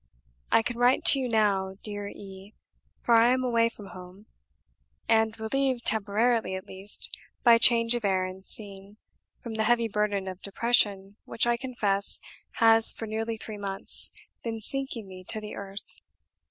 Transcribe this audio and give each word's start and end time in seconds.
"I 0.51 0.63
can 0.63 0.79
write 0.79 1.05
to 1.09 1.19
you 1.19 1.29
now, 1.29 1.75
dear 1.83 2.07
E, 2.07 2.55
for 3.03 3.13
I 3.13 3.31
am 3.33 3.43
away 3.43 3.69
from 3.69 3.89
home) 3.89 4.25
and 5.07 5.39
relieved, 5.39 5.85
temporarily, 5.85 6.55
at 6.55 6.65
least, 6.65 7.15
by 7.43 7.59
change 7.59 7.93
of 7.93 8.03
air 8.03 8.25
and 8.25 8.43
scene, 8.43 8.97
from 9.43 9.53
the 9.53 9.63
heavy 9.65 9.87
burden 9.87 10.27
of 10.27 10.41
depression 10.41 11.17
which, 11.25 11.45
I 11.45 11.55
confess, 11.55 12.19
has 12.53 12.91
for 12.93 13.05
nearly 13.05 13.37
three 13.37 13.59
months 13.59 14.11
been 14.43 14.59
sinking 14.59 15.07
me 15.07 15.23
to 15.25 15.39
the 15.39 15.53
earth. 15.55 15.93